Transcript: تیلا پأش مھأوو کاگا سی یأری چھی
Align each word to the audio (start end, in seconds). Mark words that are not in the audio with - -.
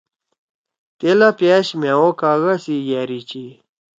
تیلا 0.99 1.29
پأش 1.37 1.67
مھأوو 1.81 2.09
کاگا 2.19 2.53
سی 2.63 2.75
یأری 2.89 3.19
چھی 3.29 3.45